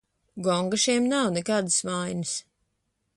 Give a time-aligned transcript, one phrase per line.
[0.45, 2.33] Gonga šiem nav, nekādas vainas.